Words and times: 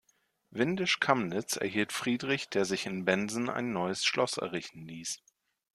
Windisch 0.49 0.99
Kamnitz 0.99 1.57
erhielt 1.57 1.91
Friedrich, 1.93 2.49
der 2.49 2.65
sich 2.65 2.87
in 2.87 3.05
Bensen 3.05 3.51
ein 3.51 3.71
neues 3.71 4.03
Schloss 4.03 4.37
errichten 4.37 4.81
ließ. 4.87 5.19